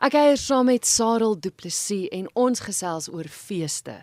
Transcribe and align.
Ek 0.00 0.14
kuier 0.14 0.38
saam 0.40 0.64
met 0.64 0.86
Sarel 0.88 1.34
Du 1.36 1.50
Plessis 1.52 2.06
en 2.16 2.24
ons 2.40 2.62
gesels 2.64 3.10
oor 3.12 3.26
feeste. 3.28 3.98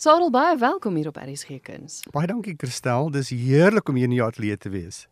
Sarel, 0.00 0.30
baie 0.32 0.54
welkom 0.56 0.96
hier 0.96 1.10
op 1.10 1.18
RSG 1.20 1.58
Kuns. 1.66 1.98
Baie 2.14 2.30
dankie 2.30 2.54
Christel, 2.56 3.10
dis 3.12 3.28
heerlik 3.28 3.92
om 3.92 3.98
hier 4.00 4.08
in 4.08 4.14
die 4.14 4.22
ateljee 4.24 4.56
te 4.56 4.72
wees. 4.72 5.02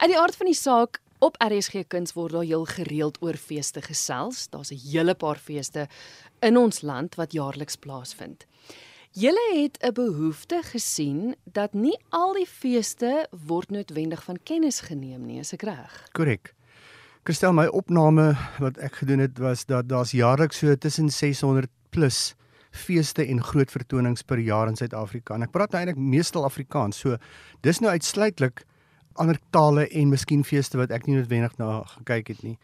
Uit 0.00 0.08
die 0.14 0.16
aard 0.16 0.40
van 0.40 0.48
die 0.48 0.56
saak 0.56 1.02
Op 1.20 1.36
RSG 1.44 1.84
Kuns 1.92 2.16
word 2.16 2.38
daar 2.38 2.48
heel 2.48 2.64
gereeld 2.64 3.20
oor 3.20 3.36
feeste 3.36 3.84
gesels. 3.84 4.48
Daar's 4.48 4.72
'n 4.72 4.80
hele 4.88 5.14
paar 5.14 5.36
feeste 5.36 5.88
in 6.40 6.56
ons 6.56 6.80
land 6.80 7.20
wat 7.20 7.32
jaarliks 7.32 7.76
plaasvind. 7.76 8.46
Julle 9.12 9.48
het 9.52 9.76
'n 9.84 9.92
behoefte 9.92 10.62
gesien 10.62 11.36
dat 11.44 11.74
nie 11.74 11.98
al 12.08 12.32
die 12.32 12.46
feeste 12.46 13.26
word 13.46 13.70
noodwendig 13.70 14.24
van 14.24 14.38
kennis 14.42 14.80
geneem 14.80 15.26
nie, 15.26 15.40
is 15.40 15.52
ek 15.52 15.62
reg? 15.62 16.08
Korrek. 16.12 16.54
Kristel, 17.28 17.52
my 17.52 17.66
opname 17.76 18.30
wat 18.56 18.78
ek 18.80 19.02
gedoen 19.02 19.20
het 19.20 19.36
was 19.36 19.66
dat 19.68 19.84
daar's 19.90 20.14
jaarliks 20.16 20.62
so 20.62 20.72
tussen 20.80 21.10
600 21.12 21.68
plus 21.92 22.32
feeste 22.72 23.26
en 23.28 23.42
groot 23.44 23.68
vertonings 23.68 24.24
per 24.24 24.40
jaar 24.40 24.70
in 24.70 24.78
Suid-Afrika. 24.80 25.36
En 25.36 25.44
ek 25.44 25.52
praat 25.52 25.76
nou 25.76 25.82
eintlik 25.82 26.00
meestal 26.00 26.46
Afrikaans. 26.48 27.02
So 27.04 27.18
dis 27.60 27.82
nou 27.84 27.92
uitsluitlik 27.92 28.64
ander 29.20 29.36
tale 29.52 29.84
en 29.92 30.08
miskien 30.08 30.40
feeste 30.40 30.80
wat 30.80 30.88
ek 30.88 31.04
nie 31.04 31.18
noodwendig 31.18 31.58
na 31.60 31.82
gekyk 31.98 32.32
het 32.32 32.42
nie. 32.48 32.56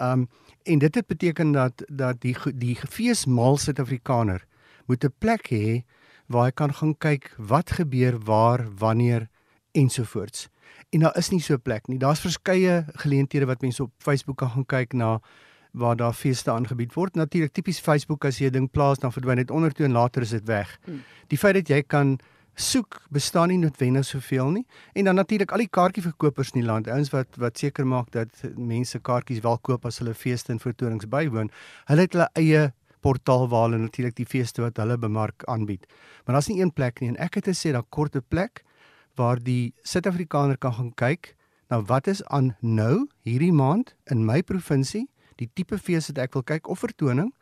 Um 0.00 0.24
en 0.64 0.80
dit 0.86 0.96
het 0.96 1.12
beteken 1.12 1.52
dat 1.52 1.84
dat 1.92 2.24
die 2.24 2.32
die 2.56 2.78
feesmaal 2.80 3.60
Suid-Afrikaner 3.60 4.48
moet 4.88 5.04
'n 5.04 5.12
plek 5.20 5.52
hê 5.52 5.84
waar 6.32 6.48
hy 6.48 6.56
kan 6.56 6.72
gaan 6.72 6.96
kyk 6.96 7.34
wat 7.36 7.76
gebeur 7.76 8.16
waar, 8.16 8.64
wanneer 8.80 9.28
ensovoorts. 9.76 10.48
En 10.96 11.02
daar 11.04 11.16
is 11.20 11.28
nie 11.28 11.40
so 11.40 11.54
'n 11.54 11.62
plek 11.62 11.88
nie. 11.88 11.98
Daar's 11.98 12.20
verskeie 12.20 12.84
geleenthede 12.94 13.46
wat 13.46 13.60
mense 13.60 13.82
op 13.82 13.92
Facebook 13.98 14.36
kan 14.36 14.50
gaan 14.50 14.66
kyk 14.66 14.92
na 14.92 15.20
waar 15.72 15.96
daar 15.96 16.12
feeste 16.12 16.50
aangebied 16.50 16.94
word. 16.94 17.14
Natuurlik 17.14 17.52
tipies 17.52 17.80
Facebook 17.80 18.24
as 18.24 18.38
jy 18.38 18.46
'n 18.46 18.52
ding 18.52 18.70
plaas 18.70 18.98
dan 18.98 19.12
verdwyn 19.12 19.36
dit 19.36 19.50
ondertoe 19.50 19.84
en 19.84 19.92
later 19.92 20.22
is 20.22 20.30
dit 20.30 20.46
weg. 20.46 20.78
Hmm. 20.84 21.02
Die 21.26 21.38
feit 21.38 21.54
dat 21.54 21.68
jy 21.68 21.82
kan 21.82 22.18
soek 22.54 23.02
bestaan 23.10 23.48
nie 23.48 23.58
noodwendig 23.58 24.04
soveel 24.04 24.50
nie 24.50 24.66
en 24.94 25.04
dan 25.04 25.14
natuurlik 25.14 25.52
al 25.52 25.58
die 25.58 25.68
kaartjieverkopers 25.68 26.54
in 26.54 26.60
die 26.60 26.66
land 26.66 26.88
ouens 26.88 27.10
wat 27.12 27.36
wat 27.36 27.58
seker 27.58 27.86
maak 27.86 28.10
dat 28.12 28.28
mense 28.56 28.98
kaartjies 28.98 29.42
wel 29.44 29.58
koop 29.58 29.84
as 29.84 29.98
hulle 29.98 30.14
feeste 30.14 30.52
en 30.52 30.58
vertonings 30.58 31.04
bywoon 31.06 31.50
hulle 31.84 32.00
het 32.00 32.12
hulle 32.16 32.28
eie 32.32 32.72
portaal 33.04 33.48
waar 33.48 33.68
hulle 33.68 33.82
natuurlik 33.82 34.16
die 34.16 34.26
feeste 34.26 34.62
wat 34.62 34.80
hulle 34.80 34.96
bemark 34.96 35.44
aanbied 35.44 35.84
maar 36.24 36.38
daar's 36.38 36.48
nie 36.48 36.62
een 36.62 36.72
plek 36.72 37.00
nie 37.00 37.12
en 37.12 37.20
ek 37.28 37.34
het 37.34 37.52
gesê 37.52 37.74
daar 37.76 37.84
korte 37.90 38.24
plek 38.24 38.64
waar 39.16 39.42
die 39.42 39.74
Suid-Afrikaner 39.82 40.58
kan 40.58 40.76
gaan 40.78 40.92
kyk 40.94 41.34
nou 41.72 41.82
wat 41.90 42.06
is 42.06 42.24
aan 42.24 42.54
nou 42.60 43.06
hierdie 43.26 43.52
maand 43.52 43.94
in 44.12 44.24
my 44.24 44.42
provinsie 44.42 45.06
die 45.40 45.50
tipe 45.54 45.78
fees 45.78 46.10
wat 46.12 46.22
ek 46.26 46.38
wil 46.38 46.46
kyk 46.46 46.68
of 46.68 46.84
vertoning 46.84 47.32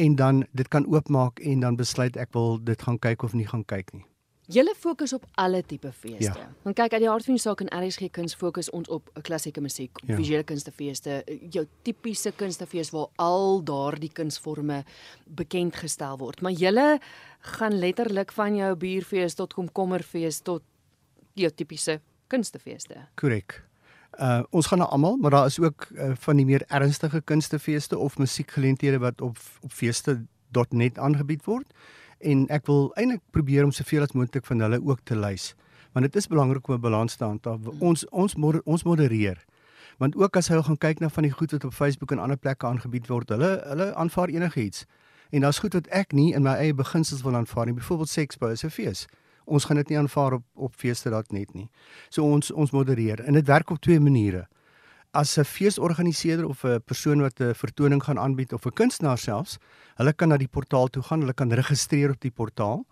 en 0.00 0.14
dan 0.16 0.44
dit 0.52 0.68
kan 0.68 0.86
oopmaak 0.86 1.40
en 1.40 1.66
dan 1.66 1.76
besluit 1.76 2.16
ek 2.16 2.32
wil 2.36 2.58
dit 2.64 2.82
gaan 2.82 2.98
kyk 2.98 3.26
of 3.26 3.36
nie 3.36 3.48
gaan 3.48 3.64
kyk 3.64 3.92
nie 3.92 4.06
Julle 4.50 4.72
fokus 4.74 5.12
op 5.14 5.26
alle 5.38 5.62
tipe 5.62 5.92
feeste. 5.92 6.38
Ja. 6.38 6.48
Want 6.62 6.74
kyk 6.74 6.96
uit 6.96 7.02
die 7.04 7.08
hart 7.08 7.26
van 7.28 7.36
die 7.36 7.42
saak 7.42 7.60
in 7.62 7.68
RSG 7.70 8.08
Kuns 8.10 8.34
fokus 8.34 8.70
ons 8.74 8.88
op 8.90 9.06
klassieke 9.22 9.62
musiek, 9.62 10.00
ja. 10.02 10.16
visuele 10.18 10.42
kunstefeeste, 10.46 11.20
jou 11.54 11.62
tipiese 11.86 12.32
kunstefees 12.34 12.90
waar 12.90 13.12
al 13.22 13.60
daardie 13.62 14.10
kunsvorme 14.10 14.80
bekend 15.38 15.78
gestel 15.78 16.18
word. 16.18 16.42
Maar 16.42 16.56
julle 16.58 16.88
gaan 17.54 17.78
letterlik 17.78 18.34
van 18.34 18.58
jou 18.58 18.72
buurfees 18.74 19.38
tot 19.38 19.54
komkommerfees 19.54 20.42
tot 20.42 20.66
jou 21.34 21.50
tipiese 21.54 22.00
kunstefeeste. 22.26 23.06
Korrek. 23.14 23.62
Uh 24.18 24.42
ons 24.50 24.66
gaan 24.66 24.78
na 24.78 24.84
almal, 24.84 25.16
maar 25.16 25.30
daar 25.30 25.46
is 25.46 25.60
ook 25.60 25.88
uh, 25.90 26.10
van 26.14 26.36
die 26.36 26.44
meer 26.44 26.64
ernstige 26.68 27.20
kunstefeeste 27.20 27.98
of 27.98 28.18
musiekgeleenthede 28.18 28.98
wat 28.98 29.20
op 29.20 29.38
op 29.60 29.72
feeste.net 29.72 30.98
aangebied 30.98 31.44
word. 31.44 31.66
En 32.18 32.48
ek 32.48 32.66
wil 32.66 32.90
eintlik 32.94 33.22
probeer 33.30 33.64
om 33.64 33.72
soveel 33.72 34.02
as 34.02 34.12
moontlik 34.12 34.44
van 34.46 34.60
hulle 34.60 34.82
ook 34.84 35.00
te 35.04 35.16
lys 35.16 35.54
want 35.92 36.06
dit 36.06 36.16
is 36.16 36.26
belangrik 36.26 36.68
om 36.68 36.74
'n 36.74 36.80
balans 36.80 37.16
te 37.16 37.24
handhaaf 37.24 37.60
ons 37.78 38.08
ons 38.08 38.34
ons 38.64 38.82
modereer 38.82 39.44
want 39.98 40.16
ook 40.16 40.36
as 40.36 40.48
hy 40.48 40.62
gaan 40.62 40.78
kyk 40.78 41.00
na 41.00 41.08
van 41.08 41.22
die 41.22 41.32
goed 41.32 41.50
wat 41.50 41.64
op 41.64 41.74
Facebook 41.74 42.12
en 42.12 42.18
ander 42.18 42.36
plekke 42.36 42.66
aangebied 42.66 43.06
word 43.06 43.28
hulle 43.28 43.50
hulle 43.66 43.94
aanvaar 43.94 44.28
enigiets. 44.28 44.86
En 45.30 45.40
daar's 45.40 45.58
goed 45.58 45.72
wat 45.72 45.86
ek 45.86 46.12
nie 46.12 46.32
in 46.34 46.42
my 46.42 46.54
eie 46.56 46.74
beginsels 46.74 47.22
wil 47.22 47.36
aanvaar 47.36 47.66
nie 47.66 47.74
byvoorbeeld 47.74 48.08
seks 48.08 48.38
by 48.38 48.52
'n 48.52 48.70
fees 48.70 49.06
ons 49.44 49.64
gaan 49.64 49.76
dit 49.76 49.88
nie 49.88 49.98
aanvaar 49.98 50.32
op 50.32 50.44
op 50.54 50.74
feeste 50.74 51.10
dat 51.10 51.32
net 51.32 51.54
nie 51.54 51.70
so 52.08 52.24
ons 52.24 52.50
ons 52.50 52.70
modereer 52.70 53.20
en 53.20 53.32
dit 53.34 53.46
werk 53.46 53.70
op 53.70 53.80
twee 53.80 54.00
maniere 54.00 54.46
as 55.12 55.38
'n 55.38 55.44
feesorganiseerder 55.44 56.46
of 56.46 56.64
'n 56.64 56.82
persoon 56.84 57.20
wat 57.20 57.40
'n 57.40 57.54
vertoning 57.54 58.02
gaan 58.02 58.18
aanbied 58.18 58.52
of 58.52 58.66
'n 58.66 58.72
kunstenaar 58.72 59.18
selfs, 59.18 59.58
hulle 59.96 60.12
kan 60.12 60.28
na 60.28 60.36
die 60.36 60.48
portaal 60.48 60.88
toe 60.88 61.02
gaan, 61.02 61.20
hulle 61.20 61.34
kan 61.34 61.52
registreer 61.52 62.10
op 62.10 62.20
die 62.20 62.30
portaal. 62.30 62.86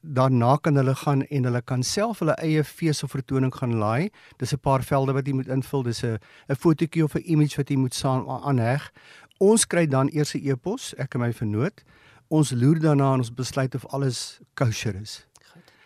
Daarna 0.00 0.56
kan 0.56 0.74
hulle 0.74 0.94
gaan 0.94 1.22
en 1.22 1.44
hulle 1.44 1.62
kan 1.62 1.82
self 1.82 2.18
hulle 2.18 2.36
eie 2.36 2.64
fees 2.64 3.02
of 3.02 3.10
vertoning 3.10 3.54
gaan 3.54 3.74
laai. 3.74 4.10
Dis 4.36 4.52
'n 4.52 4.58
paar 4.58 4.82
velde 4.82 5.12
wat 5.12 5.26
jy 5.26 5.32
moet 5.32 5.48
invul. 5.48 5.82
Dis 5.82 6.02
'n 6.04 6.18
'n 6.48 6.56
fotootjie 6.56 7.04
of 7.04 7.14
'n 7.14 7.22
image 7.24 7.56
wat 7.56 7.68
jy 7.68 7.76
moet 7.76 7.94
saam 7.94 8.28
aanheg. 8.28 8.92
Ons 9.38 9.66
kry 9.66 9.86
dan 9.86 10.08
eers 10.12 10.34
'n 10.34 10.48
e-pos, 10.48 10.94
ek 10.98 11.14
en 11.14 11.20
my 11.20 11.32
vernoot. 11.32 11.82
Ons 12.28 12.50
loer 12.50 12.78
daarna 12.78 13.12
en 13.12 13.18
ons 13.18 13.34
besluit 13.34 13.74
of 13.74 13.86
alles 13.86 14.40
kosher 14.54 14.94
is. 14.94 15.26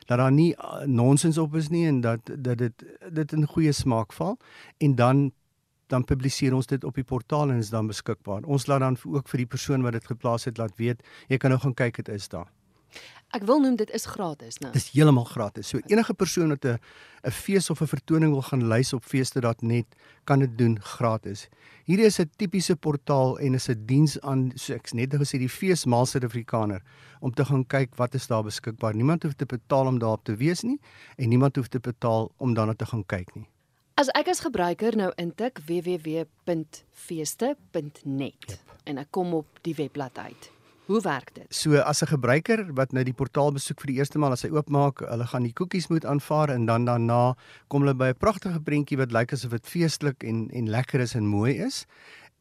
Dat 0.09 0.19
daar 0.19 0.33
nie 0.33 0.53
uh, 0.57 0.85
nonsens 0.89 1.39
op 1.39 1.55
is 1.61 1.69
nie 1.69 1.87
en 1.87 2.01
dat 2.01 2.31
dat 2.33 2.59
dit 2.59 2.85
dit 3.13 3.33
in 3.37 3.47
goeie 3.47 3.73
smaak 3.73 4.13
val 4.17 4.39
en 4.79 4.95
dan 4.95 5.29
dan 5.89 6.05
publiseer 6.05 6.55
ons 6.55 6.69
dit 6.69 6.85
op 6.85 6.95
die 6.95 7.05
portaal 7.05 7.51
en 7.51 7.63
is 7.63 7.73
dan 7.73 7.89
beskikbaar. 7.89 8.45
Ons 8.45 8.67
laat 8.69 8.85
dan 8.85 8.99
ook 9.05 9.29
vir 9.29 9.45
die 9.45 9.51
persoon 9.57 9.83
wat 9.83 9.97
dit 9.97 10.07
geplaas 10.07 10.45
het 10.45 10.61
laat 10.61 10.77
weet, 10.77 11.05
jy 11.33 11.37
kan 11.41 11.51
nou 11.51 11.61
gaan 11.61 11.75
kyk 11.75 12.03
dit 12.03 12.09
is 12.13 12.29
daar. 12.29 12.49
Ek 13.37 13.43
wil 13.45 13.59
noem 13.61 13.75
dit 13.77 13.91
is 13.93 14.07
gratis, 14.09 14.57
né? 14.63 14.71
Dis 14.73 14.87
heeltemal 14.95 15.27
gratis. 15.29 15.69
So 15.69 15.83
enige 15.93 16.15
persoon 16.17 16.49
wat 16.49 16.65
'n 16.65 16.79
'n 17.25 17.31
fees 17.31 17.71
of 17.71 17.83
'n 17.83 17.87
vertoning 17.87 18.33
wil 18.33 18.43
gaan 18.43 18.69
lys 18.69 18.93
op 18.93 19.05
feeste.net 19.05 19.87
kan 20.25 20.39
dit 20.39 20.59
doen 20.59 20.81
gratis. 20.81 21.49
Hierdie 21.85 22.07
is 22.07 22.21
'n 22.21 22.31
tipiese 22.37 22.77
portaal 22.77 23.39
en 23.39 23.55
is 23.55 23.69
'n 23.69 23.87
diens 23.87 24.21
aan 24.21 24.53
so 24.55 24.75
ek 24.75 24.93
net 24.93 25.15
gesê 25.15 25.39
die 25.39 25.49
feesmaal 25.49 26.07
Suid-Afrikaner 26.07 26.83
om 27.21 27.35
te 27.35 27.45
gaan 27.45 27.67
kyk 27.67 27.97
wat 27.97 28.15
is 28.15 28.27
daar 28.27 28.43
beskikbaar. 28.43 28.95
Niemand 28.95 29.23
hoef 29.23 29.35
te 29.35 29.47
betaal 29.47 29.87
om 29.87 29.99
daarop 29.99 30.25
te 30.25 30.37
wees 30.37 30.63
nie 30.63 30.81
en 31.17 31.29
niemand 31.29 31.57
hoef 31.57 31.69
te 31.69 31.81
betaal 31.81 32.33
om 32.39 32.55
daarna 32.55 32.75
te 32.75 32.87
gaan 32.87 33.07
kyk 33.07 33.35
nie. 33.35 33.47
As 33.95 34.09
ek 34.15 34.29
as 34.29 34.41
gebruiker 34.41 34.97
nou 34.97 35.13
intik 35.17 35.59
www.feeste.net 35.67 38.49
yep. 38.49 38.59
en 38.85 38.99
ek 38.99 39.11
kom 39.11 39.35
op 39.35 39.47
die 39.63 39.75
webblad 39.75 40.19
uit. 40.19 40.58
Hoe 40.89 41.01
werk 41.05 41.35
dit? 41.37 41.45
So 41.53 41.77
as 41.77 42.01
'n 42.03 42.09
gebruiker 42.09 42.73
wat 42.75 42.93
nou 42.93 43.05
die 43.05 43.13
portaal 43.13 43.53
besoek 43.53 43.81
vir 43.81 43.87
die 43.93 43.99
eerste 44.01 44.19
maal 44.19 44.33
as 44.33 44.43
hy 44.43 44.49
oopmaak, 44.49 45.05
hulle 45.05 45.27
gaan 45.27 45.45
die 45.45 45.53
koekies 45.53 45.89
moet 45.89 46.05
aanvaar 46.05 46.49
en 46.49 46.65
dan 46.67 46.85
daarna 46.85 47.37
kom 47.69 47.83
hulle 47.83 47.95
by 47.95 48.09
'n 48.09 48.19
pragtige 48.19 48.61
prentjie 48.61 48.97
wat 48.97 49.13
lyk 49.13 49.33
asof 49.33 49.51
dit 49.51 49.67
feestelik 49.67 50.25
en 50.25 50.49
en 50.51 50.71
lekker 50.71 51.01
is 51.01 51.15
en 51.15 51.27
mooi 51.27 51.61
is 51.61 51.87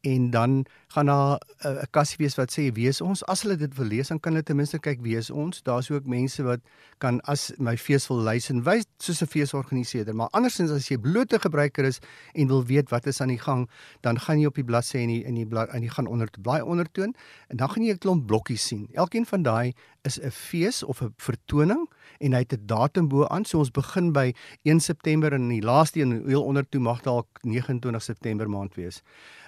en 0.08 0.30
dan 0.30 0.64
gaan 0.94 1.06
daar 1.06 1.40
eh, 1.58 1.70
'n 1.70 1.76
uh, 1.76 1.82
kassie 1.90 2.16
wees 2.18 2.34
wat 2.34 2.50
sê 2.52 2.72
wie 2.72 2.88
is 2.88 3.00
ons 3.00 3.24
as 3.26 3.42
hulle 3.42 3.56
dit 3.56 3.74
wil 3.76 3.86
lees 3.86 4.08
dan 4.08 4.20
kan 4.20 4.32
hulle 4.32 4.44
ten 4.44 4.56
minste 4.56 4.78
kyk 4.78 5.00
wie 5.02 5.16
is 5.16 5.30
ons. 5.30 5.62
Daar's 5.62 5.90
ook 5.90 6.06
mense 6.06 6.42
wat 6.42 6.60
kan 6.98 7.20
as 7.20 7.52
my 7.58 7.76
fees 7.76 8.08
wil 8.08 8.22
lys 8.22 8.50
en 8.50 8.62
wys 8.64 8.84
soos 8.98 9.22
'n 9.22 9.26
feesorganiseerder 9.26 10.14
maar 10.14 10.28
andersins 10.30 10.70
as 10.70 10.88
jy 10.88 10.98
blote 10.98 11.38
gebruiker 11.38 11.84
is 11.84 11.98
en 12.34 12.46
wil 12.48 12.64
weet 12.64 12.90
wat 12.90 13.06
is 13.06 13.20
aan 13.20 13.28
die 13.28 13.42
gang 13.48 13.68
dan 14.00 14.18
gaan 14.18 14.40
jy 14.40 14.46
op 14.46 14.54
die 14.54 14.64
bladsy 14.64 14.98
en 14.98 15.08
die 15.08 15.24
in 15.24 15.34
die 15.34 15.46
blad 15.46 15.68
en 15.68 15.82
jy 15.82 15.88
gaan 15.88 16.06
onder 16.06 16.28
blaai 16.40 16.62
ondertoon 16.62 17.14
en 17.48 17.56
dan 17.56 17.68
gaan 17.70 17.84
jy 17.84 17.92
'n 17.92 17.98
klomp 17.98 18.26
blokkies 18.26 18.66
sien. 18.66 18.88
Elkeen 18.92 19.26
van 19.26 19.42
daai 19.42 19.74
is 20.02 20.18
'n 20.20 20.30
fees 20.30 20.82
of 20.82 21.02
'n 21.02 21.12
vertoning 21.16 21.88
en 22.20 22.32
hy 22.32 22.38
het 22.38 22.52
'n 22.52 22.66
datum 22.66 23.08
bo 23.08 23.26
aan 23.26 23.44
so 23.44 23.58
ons 23.58 23.70
begin 23.70 24.12
by 24.12 24.32
1 24.62 24.80
September 24.80 25.32
en 25.32 25.48
die 25.48 25.62
laaste 25.62 26.00
een 26.00 26.24
heel 26.26 26.44
ondertoe 26.44 26.80
mag 26.80 27.02
dalk 27.02 27.26
29 27.42 28.02
September 28.02 28.48
maand 28.48 28.74
wees 28.74 29.02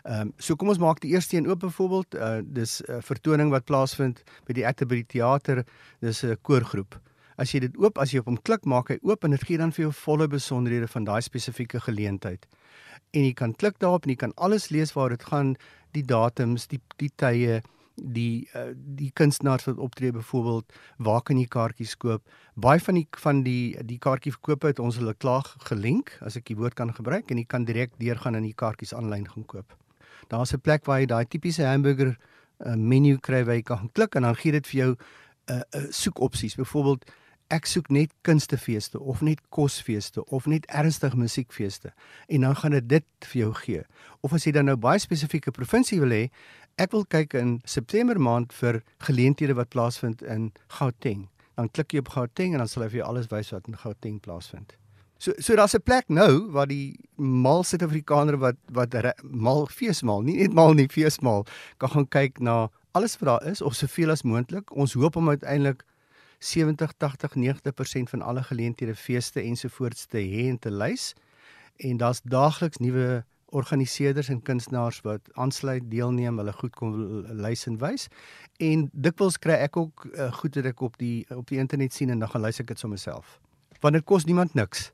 Ehm 0.05 0.21
um, 0.21 0.33
so 0.39 0.57
kom 0.57 0.71
ons 0.73 0.81
maak 0.81 1.01
die 1.05 1.13
eerste 1.13 1.37
een 1.37 1.49
oop 1.49 1.61
byvoorbeeld, 1.61 2.15
uh, 2.15 2.39
dis 2.45 2.81
'n 2.81 2.93
uh, 2.93 2.99
vertoning 3.05 3.51
wat 3.51 3.65
plaasvind 3.65 4.23
by 4.47 4.53
die 4.53 4.67
Atterbury 4.67 5.05
Theater, 5.05 5.65
dis 6.01 6.23
'n 6.25 6.39
koorgroep. 6.43 7.01
As 7.37 7.53
jy 7.53 7.61
dit 7.61 7.77
oop, 7.77 7.99
as 7.99 8.11
jy 8.11 8.19
op 8.19 8.27
hom 8.27 8.43
klik, 8.43 8.65
maak 8.65 8.89
hy 8.89 8.99
oop 9.03 9.25
en 9.25 9.31
dit 9.31 9.45
gee 9.45 9.59
dan 9.59 9.73
vir 9.73 9.83
jou 9.83 9.93
volle 9.93 10.29
besonderhede 10.29 10.89
van 10.89 11.05
daai 11.05 11.21
spesifieke 11.21 11.81
geleentheid. 11.81 12.47
En 13.13 13.25
jy 13.25 13.33
kan 13.33 13.55
klik 13.55 13.79
daarop 13.79 14.05
en 14.05 14.11
jy 14.11 14.17
kan 14.17 14.33
alles 14.37 14.71
lees 14.71 14.93
waar 14.93 15.09
dit 15.09 15.23
gaan, 15.23 15.57
die 15.93 16.05
datums, 16.05 16.67
die 16.67 16.81
die 16.97 17.11
tye, 17.17 17.63
die 17.95 18.49
uh, 18.55 18.71
die 18.75 19.11
kunstenaars 19.13 19.65
wat 19.65 19.79
optree 19.79 20.13
byvoorbeeld, 20.13 20.73
waar 20.97 21.23
kan 21.23 21.39
jy 21.39 21.47
kaartjies 21.47 21.97
koop? 21.97 22.23
Baie 22.55 22.81
van 22.81 22.95
die 22.95 23.07
van 23.23 23.43
die 23.43 23.77
die 23.87 23.99
kaartjieverkope 23.99 24.67
het 24.73 24.79
ons 24.79 24.97
hulle 24.97 25.15
klaar 25.15 25.47
gelink, 25.69 26.17
as 26.21 26.37
ek 26.37 26.47
die 26.53 26.57
woord 26.57 26.75
kan 26.75 26.95
gebruik 26.95 27.31
en 27.31 27.39
jy 27.39 27.45
kan 27.45 27.65
direk 27.65 27.93
deurgaan 27.99 28.35
en 28.35 28.47
die 28.47 28.57
kaartjies 28.57 28.95
aanlyn 28.95 29.29
gaan 29.29 29.47
koop. 29.47 29.77
Daar's 30.29 30.55
'n 30.55 30.61
plek 30.61 30.85
waar 30.87 31.01
jy 31.01 31.07
daai 31.07 31.25
tipiese 31.25 31.65
hamburger 31.65 32.17
uh, 32.59 32.75
menu 32.75 33.19
kry 33.19 33.45
waar 33.45 33.55
jy 33.55 33.63
kan 33.63 33.91
klik 33.93 34.15
en 34.15 34.23
dan 34.23 34.37
gee 34.37 34.53
dit 34.53 34.67
vir 34.67 34.79
jou 34.81 34.91
'n 34.91 34.99
uh, 35.53 35.63
uh, 35.75 35.87
soekopsies. 35.91 36.55
Byvoorbeeld 36.55 37.05
ek 37.51 37.67
soek 37.67 37.91
net 37.91 38.13
kunstefeeste 38.27 39.01
of 39.01 39.21
net 39.27 39.41
kosfeeste 39.51 40.25
of 40.31 40.47
net 40.47 40.67
ernstige 40.71 41.19
musiekfeeste 41.19 41.93
en 42.29 42.47
dan 42.47 42.57
gaan 42.57 42.77
dit 42.79 42.89
dit 42.89 43.29
vir 43.33 43.41
jou 43.41 43.53
gee. 43.65 43.83
Of 44.21 44.35
as 44.37 44.47
jy 44.47 44.55
dan 44.55 44.71
nou 44.71 44.77
baie 44.79 45.01
spesifieke 45.03 45.51
provinsie 45.55 46.01
wil 46.01 46.15
hê, 46.15 46.23
ek 46.79 46.95
wil 46.95 47.05
kyk 47.11 47.35
in 47.41 47.59
September 47.65 48.21
maand 48.21 48.55
vir 48.57 48.83
geleenthede 49.07 49.57
wat 49.59 49.73
plaasvind 49.75 50.23
in 50.23 50.53
Gauteng. 50.79 51.27
Dan 51.59 51.69
klik 51.75 51.93
jy 51.93 52.05
op 52.05 52.15
Gauteng 52.15 52.55
en 52.55 52.63
dan 52.63 52.71
sal 52.71 52.87
hy 52.87 52.93
vir 52.95 53.03
jou 53.03 53.09
alles 53.11 53.31
wys 53.33 53.51
wat 53.53 53.67
in 53.69 53.81
Gauteng 53.83 54.21
plaasvind. 54.23 54.77
So 55.21 55.35
so 55.39 55.57
daar's 55.57 55.75
'n 55.75 55.83
plek 55.83 56.09
nou 56.09 56.51
waar 56.53 56.67
die 56.67 56.97
mal 57.17 57.65
Suid-Afrikaner 57.65 58.39
wat 58.39 58.57
wat 58.73 58.95
mal 59.23 59.67
feesmaal, 59.67 60.23
nie 60.23 60.37
net 60.37 60.53
mal 60.53 60.73
nie, 60.73 60.89
feesmaal, 60.89 61.45
kan 61.79 61.91
gaan 61.91 62.09
kyk 62.09 62.41
na 62.41 62.71
alles 62.93 63.19
wat 63.19 63.29
daar 63.29 63.51
is 63.51 63.61
of 63.61 63.75
soveel 63.75 64.11
as 64.11 64.23
moontlik. 64.23 64.71
Ons 64.77 64.93
hoop 64.93 65.17
om 65.17 65.29
uiteindelik 65.29 65.85
70, 66.41 66.93
80, 66.97 67.35
90% 67.37 68.13
van 68.13 68.23
alle 68.23 68.43
geleenthede, 68.43 68.95
feeste 68.97 69.43
ensovoorts 69.43 70.07
te 70.07 70.19
hê 70.19 70.47
en 70.49 70.59
te 70.59 70.71
lys. 70.73 71.13
En 71.77 71.97
daar's 71.97 72.21
daagliks 72.25 72.81
nuwe 72.81 73.25
organiseerders 73.51 74.29
en 74.29 74.43
kunstenaars 74.43 75.01
wat 75.01 75.29
aansluit, 75.33 75.91
deelneem, 75.91 76.39
hulle 76.39 76.53
goed 76.53 76.75
kom 76.79 76.95
lys 77.45 77.67
en 77.67 77.77
wys. 77.83 78.07
En 78.57 78.89
dikwels 78.93 79.37
kry 79.39 79.59
ek 79.67 79.77
ook 79.77 80.07
uh, 80.13 80.31
goed 80.41 80.57
wat 80.57 80.71
ek 80.71 80.81
op 80.81 80.97
die 81.03 81.27
op 81.35 81.51
die 81.51 81.59
internet 81.59 81.93
sien 81.93 82.11
en 82.15 82.23
dan 82.23 82.31
gaan 82.31 82.47
lys 82.47 82.63
ek 82.63 82.73
dit 82.73 82.79
sommer 82.79 82.99
self. 82.99 83.37
Want 83.81 83.99
dit 83.99 84.07
kos 84.07 84.25
niemand 84.25 84.55
niks 84.55 84.91